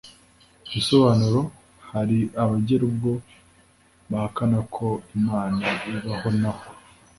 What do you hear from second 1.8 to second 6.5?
hari abagera ubwo bahakana ko Imana ibaho